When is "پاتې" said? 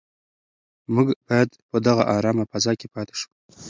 2.93-3.13